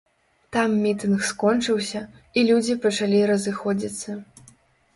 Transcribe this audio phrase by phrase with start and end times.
[0.55, 2.01] Там мітынг скончыўся,
[2.37, 4.21] і людзі пачалі разыходзіцца.